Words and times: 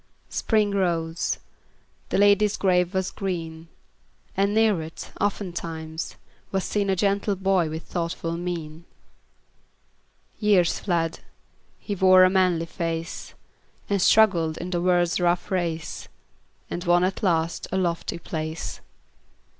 Spring 0.29 0.71
rose; 0.71 1.37
the 2.09 2.17
lady's 2.17 2.57
grave 2.57 2.91
was 2.95 3.11
green; 3.11 3.67
And 4.35 4.51
near 4.55 4.81
it, 4.81 5.11
oftentimes, 5.21 6.15
was 6.51 6.63
seen 6.63 6.89
A 6.89 6.95
gentle 6.95 7.35
boy 7.35 7.69
with 7.69 7.83
thoughtful 7.83 8.35
mien. 8.35 8.85
Years 10.39 10.79
fled; 10.79 11.19
he 11.77 11.93
wore 11.93 12.23
a 12.23 12.31
manly 12.31 12.65
face, 12.65 13.35
And 13.91 14.01
struggled 14.01 14.57
in 14.57 14.71
the 14.71 14.81
world's 14.81 15.19
rough 15.19 15.51
race, 15.51 16.07
And 16.67 16.83
won 16.83 17.03
at 17.03 17.21
last 17.21 17.67
a 17.71 17.77
lofty 17.77 18.17
place. 18.17 18.81